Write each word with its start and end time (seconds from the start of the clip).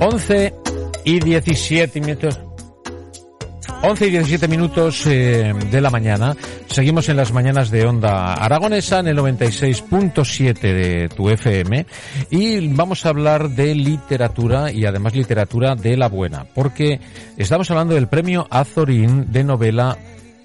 11 0.00 0.54
y 1.04 1.20
17 1.20 2.00
minutos. 2.00 2.40
11 3.82 4.06
y 4.06 4.10
17 4.10 4.48
minutos 4.48 5.06
eh, 5.06 5.52
de 5.70 5.80
la 5.80 5.90
mañana. 5.90 6.34
Seguimos 6.68 7.08
en 7.10 7.18
las 7.18 7.32
mañanas 7.32 7.70
de 7.70 7.84
Onda 7.84 8.32
Aragonesa 8.32 9.00
en 9.00 9.08
el 9.08 9.18
96.7 9.18 10.54
de 10.60 11.08
tu 11.14 11.28
FM 11.28 11.84
y 12.30 12.66
vamos 12.68 13.04
a 13.04 13.10
hablar 13.10 13.50
de 13.50 13.74
literatura 13.74 14.72
y 14.72 14.86
además 14.86 15.14
literatura 15.14 15.76
de 15.76 15.98
la 15.98 16.08
buena, 16.08 16.46
porque 16.54 16.98
estamos 17.36 17.70
hablando 17.70 17.94
del 17.94 18.08
premio 18.08 18.46
Azorín 18.50 19.30
de 19.30 19.44
novela 19.44 19.98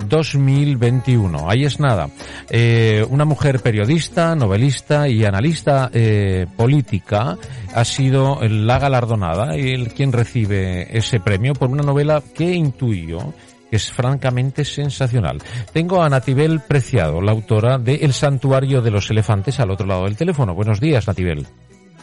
2021. 0.08 1.50
Ahí 1.50 1.66
es 1.66 1.80
nada. 1.80 2.10
Eh, 2.50 3.06
una 3.10 3.26
mujer 3.26 3.60
periodista, 3.60 4.36
novelista 4.36 5.08
y 5.08 5.26
analista 5.26 5.90
eh, 5.94 6.48
política 6.56 7.38
ha 7.74 7.86
sido 7.86 8.40
la 8.42 8.80
galardonada 8.80 9.58
y 9.58 9.74
el 9.74 9.94
quien 9.94 10.12
recibe 10.12 10.98
ese 10.98 11.20
premio 11.20 11.54
por 11.54 11.70
una 11.70 11.84
novela 11.84 12.22
que 12.34 12.54
intuyo 12.54 13.34
que 13.70 13.76
es 13.76 13.92
francamente 13.92 14.66
sensacional. 14.66 15.38
Tengo 15.72 16.02
a 16.02 16.10
Natibel 16.10 16.60
Preciado, 16.62 17.22
la 17.22 17.32
autora 17.32 17.78
de 17.78 17.96
El 17.96 18.14
santuario 18.14 18.82
de 18.82 18.92
los 18.92 19.10
elefantes, 19.12 19.60
al 19.60 19.70
otro 19.70 19.86
lado 19.86 20.06
del 20.06 20.18
teléfono. 20.18 20.56
Buenos 20.56 20.80
días, 20.80 21.08
Natibel. 21.08 21.46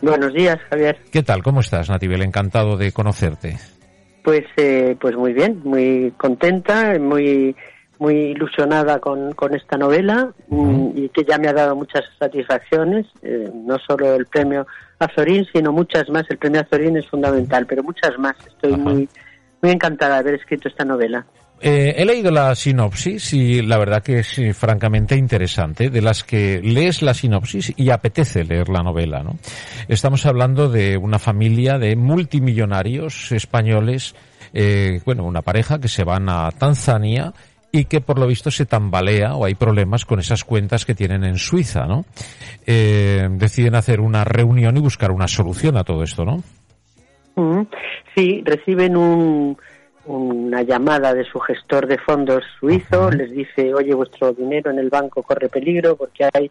Buenos 0.03 0.33
días, 0.33 0.58
Javier. 0.70 0.98
¿Qué 1.10 1.22
tal? 1.22 1.42
¿Cómo 1.42 1.60
estás, 1.60 1.88
Natibel? 1.88 2.22
Encantado 2.22 2.77
de 2.77 2.92
conocerte. 2.92 3.56
Pues, 4.22 4.44
eh, 4.56 4.97
pues 5.00 5.16
muy 5.16 5.33
bien, 5.33 5.60
muy 5.64 6.12
contenta, 6.16 6.98
muy 6.98 7.56
muy 7.98 8.14
ilusionada 8.14 8.98
con, 8.98 9.33
con 9.33 9.55
esta 9.55 9.77
novela 9.77 10.33
mm, 10.48 10.91
y 10.94 11.08
que 11.08 11.25
ya 11.25 11.39
me 11.39 11.48
ha 11.48 11.52
dado 11.52 11.75
muchas 11.77 12.05
satisfacciones, 12.19 13.06
eh, 13.22 13.50
no 13.55 13.78
solo 13.78 14.14
el 14.14 14.27
premio 14.27 14.66
Azorín, 14.98 15.47
sino 15.53 15.72
muchas 15.72 16.08
más. 16.08 16.25
El 16.28 16.38
premio 16.38 16.61
Azorín 16.61 16.97
es 16.97 17.06
fundamental, 17.08 17.66
pero 17.66 17.83
muchas 17.83 18.19
más. 18.19 18.36
Estoy 18.47 18.77
muy, 18.77 19.08
muy 19.62 19.70
encantada 19.70 20.14
de 20.14 20.20
haber 20.20 20.34
escrito 20.34 20.69
esta 20.69 20.84
novela. 20.84 21.27
Eh, 21.61 21.94
he 21.97 22.05
leído 22.05 22.30
la 22.30 22.55
sinopsis 22.55 23.33
y 23.33 23.62
la 23.62 23.78
verdad 23.78 24.03
que 24.03 24.19
es 24.19 24.38
eh, 24.38 24.53
francamente 24.53 25.16
interesante, 25.16 25.88
de 25.88 26.03
las 26.03 26.22
que 26.22 26.60
lees 26.62 27.00
la 27.00 27.14
sinopsis 27.14 27.72
y 27.77 27.88
apetece 27.88 28.44
leer 28.44 28.69
la 28.69 28.83
novela, 28.83 29.22
¿no? 29.22 29.38
Estamos 29.88 30.27
hablando 30.27 30.69
de 30.69 30.98
una 30.98 31.19
familia 31.19 31.78
de 31.78 31.97
multimillonarios 31.97 33.33
españoles, 33.33 34.14
eh, 34.53 35.00
bueno, 35.06 35.25
una 35.25 35.41
pareja 35.41 35.81
que 35.81 35.88
se 35.88 36.05
van 36.05 36.28
a 36.28 36.50
Tanzania 36.50 37.33
y 37.77 37.84
que 37.84 38.00
por 38.00 38.19
lo 38.19 38.27
visto 38.27 38.50
se 38.50 38.64
tambalea 38.64 39.34
o 39.34 39.44
hay 39.44 39.55
problemas 39.55 40.06
con 40.06 40.19
esas 40.19 40.44
cuentas 40.44 40.86
que 40.86 40.94
tienen 40.94 41.24
en 41.24 41.36
Suiza, 41.36 41.86
¿no? 41.86 42.06
Eh, 42.66 43.28
deciden 43.32 43.74
hacer 43.74 44.00
una 44.00 44.24
reunión 44.24 44.77
y 44.78 44.80
buscar 44.80 45.10
una 45.10 45.28
solución 45.28 45.77
a 45.77 45.84
todo 45.84 46.02
esto, 46.02 46.24
¿no? 46.24 46.42
Sí, 48.14 48.42
reciben 48.47 48.97
un, 48.97 49.58
una 50.06 50.62
llamada 50.62 51.12
de 51.12 51.24
su 51.24 51.38
gestor 51.38 51.86
de 51.86 51.98
fondos 51.98 52.42
suizo, 52.58 53.10
les 53.10 53.30
dice, 53.30 53.75
oye, 53.75 53.94
vuestro 53.94 54.32
dinero 54.32 54.70
en 54.70 54.78
el 54.78 54.88
banco 54.88 55.22
corre 55.22 55.50
peligro 55.50 55.97
porque 55.97 56.26
hay 56.32 56.50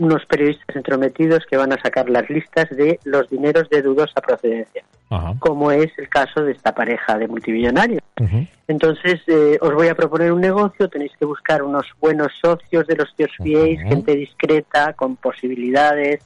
unos 0.00 0.24
periodistas 0.26 0.74
entrometidos 0.74 1.44
que 1.48 1.58
van 1.58 1.72
a 1.72 1.80
sacar 1.80 2.08
las 2.08 2.28
listas 2.30 2.68
de 2.70 2.98
los 3.04 3.28
dineros 3.28 3.68
de 3.68 3.82
dudosa 3.82 4.20
procedencia, 4.20 4.82
como 5.38 5.70
es 5.70 5.90
el 5.98 6.08
caso 6.08 6.42
de 6.42 6.52
esta 6.52 6.74
pareja 6.74 7.18
de 7.18 7.28
multimillonarios. 7.28 8.00
Entonces, 8.66 9.20
eh, 9.26 9.58
os 9.60 9.74
voy 9.74 9.88
a 9.88 9.94
proponer 9.94 10.32
un 10.32 10.40
negocio, 10.40 10.88
tenéis 10.88 11.12
que 11.18 11.26
buscar 11.26 11.62
unos 11.62 11.86
buenos 12.00 12.32
socios 12.40 12.86
de 12.86 12.96
los 12.96 13.12
que 13.16 13.24
os 13.24 13.32
fiéis, 13.42 13.80
gente 13.82 14.16
discreta, 14.16 14.94
con 14.94 15.16
posibilidades, 15.16 16.24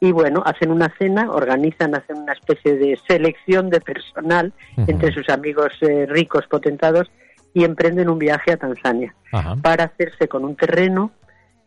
y 0.00 0.12
bueno, 0.12 0.42
hacen 0.46 0.70
una 0.70 0.88
cena, 0.98 1.30
organizan, 1.30 1.94
hacen 1.94 2.16
una 2.16 2.32
especie 2.32 2.76
de 2.76 2.98
selección 3.06 3.68
de 3.68 3.82
personal 3.82 4.54
entre 4.86 5.12
sus 5.12 5.28
amigos 5.28 5.74
eh, 5.82 6.06
ricos, 6.08 6.46
potentados, 6.46 7.10
y 7.52 7.64
emprenden 7.64 8.08
un 8.08 8.18
viaje 8.18 8.52
a 8.52 8.56
Tanzania 8.56 9.14
para 9.60 9.84
hacerse 9.84 10.28
con 10.28 10.44
un 10.44 10.56
terreno 10.56 11.10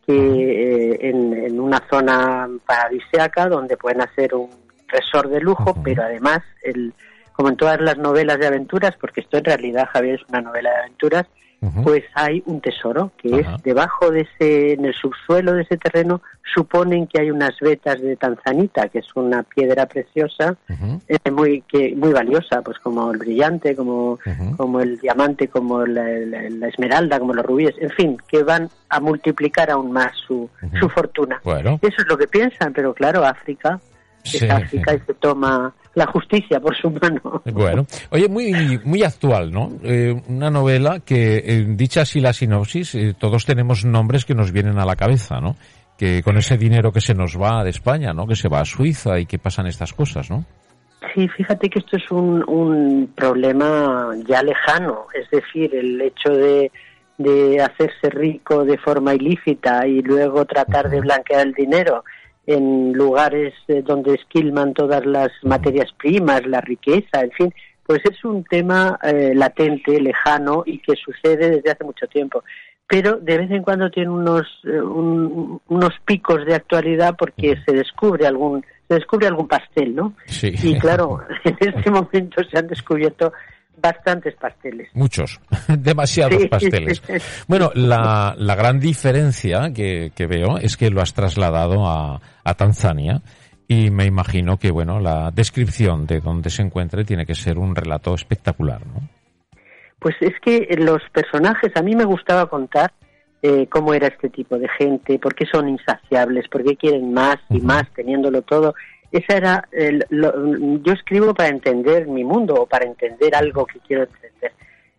que 0.06 0.12
eh, 0.14 0.98
en, 1.00 1.58
una 1.58 1.82
zona 1.88 2.48
paradisiaca 2.66 3.48
donde 3.48 3.76
pueden 3.76 4.02
hacer 4.02 4.34
un 4.34 4.50
resort 4.88 5.30
de 5.30 5.40
lujo, 5.40 5.74
pero 5.82 6.02
además, 6.02 6.40
el, 6.62 6.92
como 7.34 7.48
en 7.48 7.56
todas 7.56 7.80
las 7.80 7.98
novelas 7.98 8.38
de 8.38 8.46
aventuras, 8.46 8.94
porque 9.00 9.20
esto 9.20 9.38
en 9.38 9.44
realidad, 9.44 9.88
Javier, 9.92 10.20
es 10.20 10.28
una 10.28 10.40
novela 10.40 10.70
de 10.70 10.76
aventuras, 10.76 11.26
pues 11.82 12.04
hay 12.14 12.42
un 12.44 12.60
tesoro 12.60 13.12
que 13.16 13.40
es 13.40 13.46
debajo 13.62 14.10
de 14.10 14.20
ese, 14.20 14.74
en 14.74 14.84
el 14.84 14.92
subsuelo 14.92 15.54
de 15.54 15.62
ese 15.62 15.78
terreno, 15.78 16.20
suponen 16.52 17.06
que 17.06 17.22
hay 17.22 17.30
unas 17.30 17.58
vetas 17.58 18.02
de 18.02 18.16
tanzanita, 18.16 18.88
que 18.90 18.98
es 18.98 19.06
una 19.14 19.42
piedra 19.42 19.86
preciosa, 19.86 20.56
eh, 21.08 21.30
muy 21.30 21.62
que 21.62 21.94
muy 21.96 22.12
valiosa, 22.12 22.60
pues 22.60 22.78
como 22.80 23.10
el 23.12 23.18
brillante, 23.18 23.74
como, 23.74 24.18
como 24.58 24.80
el 24.80 24.98
diamante, 24.98 25.48
como 25.48 25.86
la, 25.86 26.06
esmeralda, 26.68 27.18
como 27.18 27.32
los 27.32 27.46
rubíes, 27.46 27.74
en 27.80 27.90
fin, 27.90 28.18
que 28.28 28.42
van 28.42 28.68
a 28.90 29.00
multiplicar 29.00 29.70
aún 29.70 29.90
más 29.90 30.12
su, 30.26 30.50
su 30.78 30.88
fortuna. 30.90 31.40
Eso 31.80 32.02
es 32.02 32.06
lo 32.06 32.18
que 32.18 32.26
piensan, 32.26 32.74
pero 32.74 32.92
claro, 32.92 33.24
África 33.24 33.80
es 34.22 34.42
África 34.50 34.94
y 34.94 35.00
se 35.00 35.14
toma 35.14 35.72
la 35.94 36.06
justicia 36.06 36.60
por 36.60 36.76
su 36.76 36.90
mano. 36.90 37.42
Bueno, 37.52 37.86
oye, 38.10 38.28
muy 38.28 38.80
muy 38.84 39.02
actual, 39.02 39.52
¿no? 39.52 39.72
Eh, 39.82 40.14
una 40.28 40.50
novela 40.50 41.00
que, 41.00 41.36
eh, 41.38 41.64
dicha 41.68 42.02
así 42.02 42.20
la 42.20 42.32
sinopsis, 42.32 42.94
eh, 42.94 43.14
todos 43.18 43.46
tenemos 43.46 43.84
nombres 43.84 44.24
que 44.24 44.34
nos 44.34 44.52
vienen 44.52 44.78
a 44.78 44.84
la 44.84 44.96
cabeza, 44.96 45.40
¿no? 45.40 45.56
Que 45.96 46.22
con 46.22 46.36
ese 46.36 46.56
dinero 46.56 46.92
que 46.92 47.00
se 47.00 47.14
nos 47.14 47.40
va 47.40 47.62
de 47.62 47.70
España, 47.70 48.12
¿no? 48.12 48.26
Que 48.26 48.36
se 48.36 48.48
va 48.48 48.60
a 48.60 48.64
Suiza 48.64 49.18
y 49.18 49.26
que 49.26 49.38
pasan 49.38 49.66
estas 49.66 49.92
cosas, 49.92 50.30
¿no? 50.30 50.44
Sí, 51.14 51.28
fíjate 51.28 51.68
que 51.68 51.78
esto 51.78 51.96
es 51.96 52.10
un, 52.10 52.42
un 52.48 53.12
problema 53.14 54.10
ya 54.26 54.42
lejano, 54.42 55.06
es 55.14 55.30
decir, 55.30 55.72
el 55.74 56.00
hecho 56.00 56.30
de, 56.30 56.72
de 57.18 57.60
hacerse 57.60 58.10
rico 58.10 58.64
de 58.64 58.78
forma 58.78 59.14
ilícita 59.14 59.86
y 59.86 60.02
luego 60.02 60.44
tratar 60.44 60.90
de 60.90 61.00
blanquear 61.00 61.46
el 61.46 61.52
dinero 61.52 62.04
en 62.46 62.92
lugares 62.92 63.54
eh, 63.68 63.82
donde 63.82 64.14
esquilman 64.14 64.74
todas 64.74 65.04
las 65.06 65.30
materias 65.42 65.92
primas, 65.96 66.46
la 66.46 66.60
riqueza, 66.60 67.20
en 67.22 67.30
fin, 67.32 67.54
pues 67.86 68.00
es 68.04 68.24
un 68.24 68.44
tema 68.44 68.98
eh, 69.02 69.32
latente, 69.34 70.00
lejano 70.00 70.62
y 70.66 70.78
que 70.78 70.94
sucede 70.96 71.50
desde 71.50 71.70
hace 71.70 71.84
mucho 71.84 72.06
tiempo. 72.06 72.42
Pero 72.86 73.16
de 73.16 73.38
vez 73.38 73.50
en 73.50 73.62
cuando 73.62 73.90
tiene 73.90 74.10
unos, 74.10 74.46
eh, 74.64 74.80
unos 74.80 75.92
picos 76.04 76.44
de 76.44 76.54
actualidad 76.54 77.14
porque 77.18 77.56
se 77.66 77.72
descubre 77.72 78.26
algún 78.26 78.64
se 78.86 78.96
descubre 78.96 79.26
algún 79.26 79.48
pastel, 79.48 79.94
¿no? 79.94 80.14
Sí. 80.26 80.52
Y 80.62 80.78
claro, 80.78 81.20
en 81.44 81.56
este 81.58 81.90
momento 81.90 82.42
se 82.44 82.58
han 82.58 82.66
descubierto 82.66 83.32
bastantes 83.76 84.34
pasteles. 84.36 84.88
Muchos, 84.94 85.40
demasiados 85.78 86.46
pasteles. 86.46 87.02
Bueno, 87.46 87.70
la, 87.74 88.34
la 88.36 88.54
gran 88.54 88.80
diferencia 88.80 89.72
que, 89.74 90.12
que, 90.14 90.26
veo 90.26 90.58
es 90.58 90.76
que 90.76 90.90
lo 90.90 91.00
has 91.00 91.14
trasladado 91.14 91.86
a, 91.86 92.20
a 92.44 92.54
Tanzania 92.54 93.22
y 93.66 93.90
me 93.90 94.04
imagino 94.04 94.58
que, 94.58 94.70
bueno, 94.70 95.00
la 95.00 95.30
descripción 95.30 96.06
de 96.06 96.20
dónde 96.20 96.50
se 96.50 96.62
encuentre 96.62 97.04
tiene 97.04 97.24
que 97.24 97.34
ser 97.34 97.58
un 97.58 97.74
relato 97.74 98.14
espectacular, 98.14 98.86
¿no? 98.86 99.08
Pues 99.98 100.16
es 100.20 100.34
que 100.40 100.68
los 100.78 101.00
personajes, 101.12 101.72
a 101.76 101.82
mí 101.82 101.96
me 101.96 102.04
gustaba 102.04 102.46
contar 102.46 102.92
eh, 103.40 103.66
cómo 103.70 103.94
era 103.94 104.08
este 104.08 104.28
tipo 104.28 104.58
de 104.58 104.68
gente, 104.78 105.18
por 105.18 105.34
qué 105.34 105.46
son 105.46 105.68
insaciables, 105.68 106.46
por 106.48 106.62
qué 106.62 106.76
quieren 106.76 107.14
más 107.14 107.36
y 107.48 107.60
más 107.60 107.84
teniéndolo 107.94 108.42
todo 108.42 108.74
esa 109.14 109.36
era 109.36 109.68
yo 109.70 110.92
escribo 110.92 111.34
para 111.34 111.48
entender 111.48 112.08
mi 112.08 112.24
mundo 112.24 112.54
o 112.54 112.66
para 112.66 112.84
entender 112.84 113.34
algo 113.36 113.64
que 113.64 113.78
quiero 113.78 114.02
entender. 114.02 114.52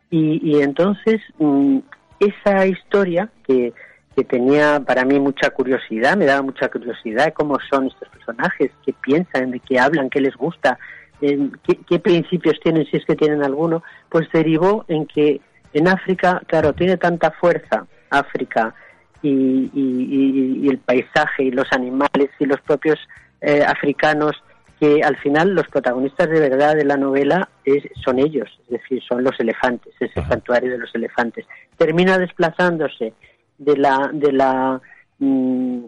Y, 0.10 0.62
entonces 0.62 1.20
mm, 1.38 1.80
esa 2.22 2.66
historia 2.66 3.30
que, 3.46 3.74
que 4.16 4.24
tenía 4.24 4.80
para 4.80 5.04
mí 5.04 5.20
mucha 5.20 5.50
curiosidad 5.50 6.16
me 6.16 6.26
daba 6.26 6.42
mucha 6.44 6.70
curiosidad 6.70 7.34
cómo 7.34 7.58
son 7.70 7.88
estos 7.88 8.08
personajes 8.08 8.72
qué 8.86 8.94
piensan 8.94 9.52
de 9.52 9.60
qué 9.60 9.78
hablan 9.78 10.10
qué 10.10 10.22
les 10.22 10.34
gusta 10.38 10.80
eh, 11.20 11.50
qué, 11.90 12.00
principios 12.00 12.58
tienen 12.62 12.86
si 12.86 12.96
es 12.96 13.06
que 13.06 13.16
tienen 13.16 13.44
alguno 13.44 13.84
pues 14.08 14.32
derivó 14.32 14.86
en 14.88 15.06
que 15.06 15.42
en 15.74 15.90
África 15.90 16.42
claro 16.48 16.72
tiene 16.72 16.96
tanta 16.96 17.32
fuerza 17.32 17.86
África 18.10 18.74
y, 19.22 19.70
y 19.74 20.70
el 20.70 20.78
paisaje 20.78 21.44
y 21.44 21.52
los 21.52 21.70
animales 21.74 22.30
y 22.40 22.46
los 22.46 22.62
propios 22.62 23.00
eh, 23.42 23.64
africanos 23.66 24.42
que 24.80 25.02
al 25.04 25.16
final 25.18 25.54
los 25.54 25.68
protagonistas 25.68 26.30
de 26.30 26.40
verdad 26.40 26.76
de 26.76 26.84
la 26.84 26.98
novela 26.98 27.50
es, 27.64 27.84
son 28.04 28.20
ellos, 28.20 28.50
es 28.66 28.82
decir, 28.82 29.02
son 29.04 29.24
los 29.24 29.40
elefantes, 29.40 29.94
es 30.00 30.16
el 30.16 30.28
santuario 30.28 30.72
de 30.72 30.78
los 30.78 30.94
elefantes. 30.94 31.46
Termina 31.78 32.18
desplazándose 32.18 33.14
de 33.58 33.78
la, 33.78 34.10
de 34.12 34.34
la 34.34 34.82
mm, 35.20 35.80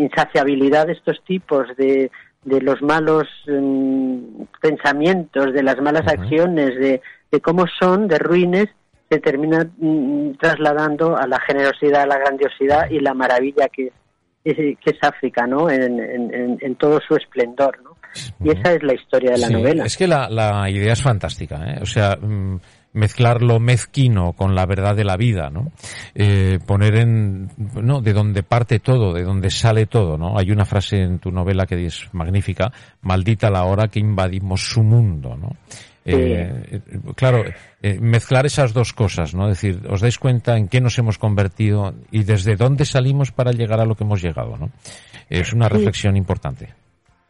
insaciabilidad 0.00 0.86
de 0.86 0.94
estos 0.94 1.22
tipos, 1.24 1.68
de, 1.76 2.10
de 2.44 2.60
los 2.60 2.82
malos 2.82 3.28
mm, 3.46 4.42
pensamientos, 4.60 5.52
de 5.52 5.62
las 5.62 5.80
malas 5.80 6.06
acciones, 6.08 6.74
de, 6.78 7.00
de 7.30 7.40
cómo 7.40 7.66
son, 7.78 8.08
de 8.08 8.18
ruines, 8.18 8.68
se 9.08 9.20
termina 9.20 9.68
mm, 9.76 10.32
trasladando 10.40 11.16
a 11.16 11.26
la 11.26 11.38
generosidad, 11.40 12.02
a 12.02 12.06
la 12.06 12.18
grandiosidad 12.18 12.90
y 12.90 12.98
la 12.98 13.14
maravilla 13.14 13.68
que 13.68 13.86
es, 13.88 13.92
que 14.44 14.76
es 14.84 14.98
África, 15.02 15.46
¿no? 15.46 15.70
En, 15.70 16.00
en, 16.00 16.58
en 16.60 16.74
todo 16.76 16.98
su 17.06 17.14
esplendor, 17.14 17.80
¿no? 17.82 17.92
Y 18.44 18.50
esa 18.50 18.72
es 18.74 18.82
la 18.82 18.94
historia 18.94 19.32
de 19.32 19.38
la 19.38 19.48
novela. 19.48 19.84
Es 19.84 19.96
que 19.96 20.06
la, 20.06 20.28
la, 20.28 20.68
idea 20.68 20.92
es 20.92 21.02
fantástica, 21.02 21.64
¿eh? 21.72 21.78
O 21.80 21.86
sea, 21.86 22.16
mm, 22.20 22.60
mezclar 22.92 23.42
lo 23.42 23.58
mezquino 23.58 24.32
con 24.32 24.54
la 24.54 24.66
verdad 24.66 24.94
de 24.94 25.04
la 25.04 25.16
vida, 25.16 25.50
¿no? 25.50 25.72
Eh, 26.14 26.58
poner 26.66 26.96
en, 26.96 27.48
no, 27.80 28.00
de 28.00 28.12
donde 28.12 28.42
parte 28.42 28.78
todo, 28.78 29.12
de 29.12 29.24
donde 29.24 29.50
sale 29.50 29.86
todo, 29.86 30.18
¿no? 30.18 30.38
Hay 30.38 30.50
una 30.50 30.64
frase 30.64 31.02
en 31.02 31.18
tu 31.18 31.30
novela 31.30 31.66
que 31.66 31.84
es 31.84 32.08
magnífica, 32.12 32.72
maldita 33.02 33.50
la 33.50 33.64
hora 33.64 33.88
que 33.88 34.00
invadimos 34.00 34.62
su 34.62 34.82
mundo, 34.82 35.36
¿no? 35.36 35.56
Eh, 36.04 36.80
claro, 37.14 37.44
eh, 37.80 37.98
mezclar 38.00 38.44
esas 38.44 38.74
dos 38.74 38.92
cosas, 38.92 39.34
¿no? 39.34 39.48
Es 39.48 39.60
decir, 39.60 39.82
os 39.88 40.00
dais 40.00 40.18
cuenta 40.18 40.56
en 40.56 40.66
qué 40.66 40.80
nos 40.80 40.98
hemos 40.98 41.16
convertido 41.16 41.94
y 42.10 42.24
desde 42.24 42.56
dónde 42.56 42.84
salimos 42.84 43.30
para 43.30 43.52
llegar 43.52 43.80
a 43.80 43.84
lo 43.84 43.94
que 43.94 44.02
hemos 44.02 44.20
llegado, 44.20 44.56
¿no? 44.56 44.70
Es 45.30 45.52
una 45.52 45.68
reflexión 45.68 46.16
importante 46.16 46.74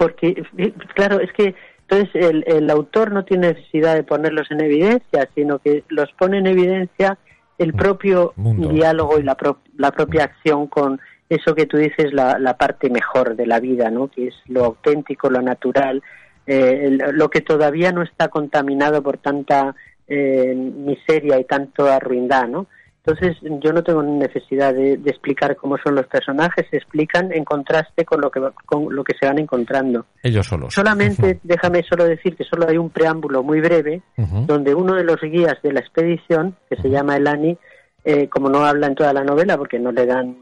porque, 0.03 0.35
eh, 0.59 0.73
claro, 0.97 1.21
es 1.21 1.31
que 1.33 1.55
entonces 1.89 2.11
el, 2.15 2.45
el 2.47 2.71
autor 2.71 3.13
no 3.13 3.25
tiene 3.25 3.53
necesidad 3.53 3.95
de 3.95 4.03
ponerlos 4.03 4.51
en 4.51 4.63
evidencia, 4.63 5.29
sino 5.35 5.59
que 5.59 5.85
los 5.89 6.11
pone 6.13 6.39
en 6.39 6.47
evidencia 6.47 7.19
el 7.59 7.73
mm. 7.73 7.77
propio 7.77 8.33
diálogo 8.37 9.19
y 9.19 9.23
la, 9.23 9.37
la 9.77 9.91
propia 9.91 10.25
acción 10.25 10.67
con 10.67 11.01
eso 11.29 11.55
que 11.55 11.67
tú 11.67 11.77
dices, 11.77 12.13
la, 12.13 12.39
la, 12.39 12.57
parte 12.57 12.91
mejor 12.91 13.37
de 13.37 13.47
la 13.47 13.59
vida, 13.59 13.91
¿no? 13.91 14.09
Que 14.09 14.29
es 14.29 14.35
lo 14.49 14.65
auténtico, 14.65 15.31
lo 15.31 15.41
natural, 15.41 16.03
eh, 16.47 16.99
lo 17.13 17.31
que 17.31 17.41
todavía 17.41 17.93
no 17.93 18.03
está 18.03 18.29
contaminado 18.29 19.03
por 19.03 19.19
tanta 19.19 19.75
eh, 20.09 20.55
miseria 20.55 21.39
y 21.41 21.45
tanto 21.45 21.99
ruindad, 22.01 22.49
¿no? 22.49 22.67
Entonces 23.05 23.37
yo 23.61 23.73
no 23.73 23.83
tengo 23.83 24.01
necesidad 24.03 24.73
de, 24.73 24.93
explicar 24.93 25.57
cómo 25.57 25.77
son 25.79 25.97
los 25.97 26.07
personajes, 26.07 26.67
se 26.71 26.77
explican 26.77 27.33
en 27.33 27.45
contraste 27.45 28.05
con 28.05 28.21
lo 28.21 28.31
que 28.31 28.41
con 28.65 28.95
lo 28.95 29.03
que 29.03 29.15
se 29.19 29.27
van 29.27 29.41
encontrando. 29.41 30.07
Ellos 30.23 30.47
solos. 30.47 30.73
Solamente 30.73 31.41
déjame 31.43 31.83
solo 31.83 32.05
decir 32.05 32.37
que 32.37 32.45
solo 32.45 32.69
hay 32.69 32.79
un 32.79 32.91
preámbulo 32.91 33.43
muy 33.43 33.61
breve 33.61 34.03
donde 34.47 34.75
uno 34.75 34.95
de 34.95 35.05
los 35.05 35.21
guías 35.21 35.61
de 35.63 35.73
la 35.73 35.81
expedición, 35.81 36.57
que 36.71 36.77
se 36.77 36.91
llama 36.91 37.17
Elani, 37.17 37.59
eh, 38.05 38.29
como 38.29 38.49
no 38.49 38.65
habla 38.65 38.87
en 38.87 38.95
toda 38.95 39.13
la 39.13 39.25
novela 39.25 39.57
porque 39.57 39.81
no 39.81 39.91
le 39.91 40.07
dan 40.07 40.37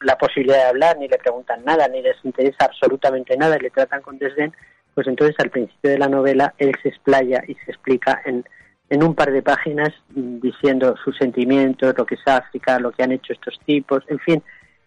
la 0.00 0.16
posibilidad 0.16 0.58
de 0.58 0.68
hablar, 0.68 0.98
ni 0.98 1.08
le 1.08 1.18
preguntan 1.18 1.64
nada, 1.64 1.88
ni 1.88 2.00
les 2.00 2.16
interesa 2.24 2.66
absolutamente 2.66 3.36
nada 3.36 3.56
y 3.56 3.62
le 3.62 3.70
tratan 3.70 4.02
con 4.02 4.18
desdén, 4.18 4.52
pues 4.94 5.06
entonces 5.08 5.34
al 5.38 5.50
principio 5.50 5.90
de 5.90 5.98
la 5.98 6.08
novela 6.08 6.54
él 6.58 6.72
se 6.82 6.90
explaya 6.90 7.42
y 7.48 7.54
se 7.54 7.72
explica 7.72 8.20
en 8.24 8.44
en 8.94 9.02
un 9.02 9.14
par 9.14 9.32
de 9.32 9.42
páginas 9.42 9.92
mm, 10.14 10.40
diciendo 10.40 10.94
sus 11.04 11.16
sentimientos, 11.16 11.94
lo 11.96 12.06
que 12.06 12.14
es 12.14 12.22
África, 12.26 12.78
lo 12.78 12.92
que 12.92 13.02
han 13.02 13.12
hecho 13.12 13.32
estos 13.32 13.58
tipos, 13.66 14.02
en 14.08 14.18
fin, 14.20 14.42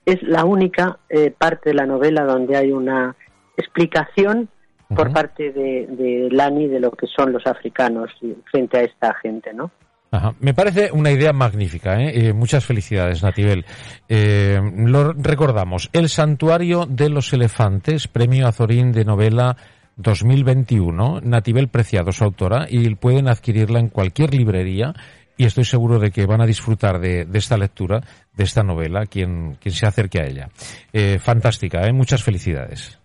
es 0.06 0.22
la 0.24 0.46
única 0.46 0.98
eh, 1.10 1.32
parte 1.38 1.70
de 1.70 1.76
la 1.76 1.86
novela 1.86 2.24
donde 2.24 2.56
hay 2.56 2.72
una 2.72 3.16
explicación 3.58 4.50
por 4.96 5.12
parte 5.12 5.52
de, 5.52 5.86
de, 5.86 6.30
Lani 6.32 6.70
de 6.70 6.80
lo 6.80 6.92
que 6.92 7.08
son 7.08 7.34
los 7.34 7.46
africanos 7.46 8.10
frente 8.50 8.78
a 8.78 8.84
esta 8.84 9.14
gente, 9.16 9.54
¿no? 9.54 9.70
Ajá. 10.12 10.34
Me 10.40 10.54
parece 10.54 10.94
una 10.94 11.12
idea 11.12 11.34
magnífica. 11.34 12.02
¿eh? 12.02 12.30
Eh, 12.30 12.34
muchas 12.34 12.66
felicidades, 12.66 13.22
Natibel. 13.22 13.66
lo 14.08 15.12
recordamos. 15.12 15.90
El 15.92 16.08
Santuario 16.08 16.86
de 16.86 17.10
los 17.10 17.34
Elefantes, 17.34 18.08
premio 18.08 18.48
Azorín 18.48 18.94
de 18.94 19.04
novela 19.04 19.58
2021, 19.98 21.22
Natibel 21.22 21.68
Preciado, 21.68 22.12
su 22.12 22.24
autora, 22.24 22.68
y 22.70 22.96
pueden 22.96 23.28
adquirirla 23.28 23.80
en 23.80 23.90
cualquier 23.90 24.34
librería 24.34 24.94
y 25.38 25.46
estoy 25.46 25.66
seguro 25.66 26.00
de 26.00 26.12
que 26.12 26.26
van 26.26 26.42
a 26.42 26.46
disfrutar 26.46 27.00
de, 27.00 27.28
esta 27.34 27.58
lectura, 27.58 28.02
de 28.34 28.44
esta 28.44 28.64
novela, 28.64 29.06
quien, 29.06 29.56
quien 29.56 29.74
se 29.74 29.86
acerque 29.86 30.20
a 30.20 30.26
ella. 30.26 30.50
Eh, 30.92 31.20
fantástica, 31.20 31.82
¿eh? 31.88 31.94
muchas 31.94 32.24
felicidades. 32.24 33.00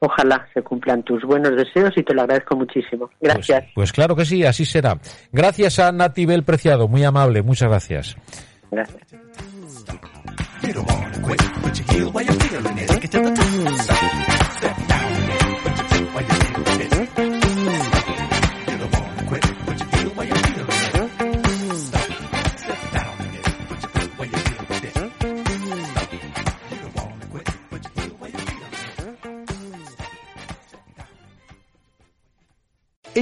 Ojalá 0.00 0.46
se 0.52 0.62
cumplan 0.62 1.02
tus 1.02 1.22
buenos 1.22 1.52
deseos 1.56 1.92
y 1.96 2.02
te 2.02 2.14
lo 2.14 2.22
agradezco 2.22 2.56
muchísimo. 2.56 3.08
Pues, 3.08 3.20
gracias. 3.20 3.64
Pues, 3.74 3.92
claro 3.92 4.16
que 4.16 4.24
sí, 4.24 4.44
así 4.44 4.64
será. 4.64 4.98
Gracias 5.32 5.78
a 5.78 5.92
Natibel 5.92 6.42
Preciado, 6.42 6.88
muy 6.88 7.04
amable, 7.04 7.42
muchas 7.42 7.68
gracias. 7.68 8.16
Gracias. 8.70 9.02